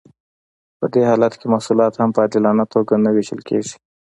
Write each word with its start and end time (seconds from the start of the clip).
په 0.79 0.85
دې 0.93 1.01
حالت 1.09 1.33
کې 1.39 1.51
محصولات 1.53 1.93
هم 1.95 2.09
په 2.15 2.19
عادلانه 2.23 2.65
توګه 2.73 2.93
نه 3.03 3.09
ویشل 3.15 3.41
کیږي. 3.49 3.75